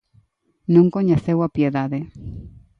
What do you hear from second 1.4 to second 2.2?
a piedade.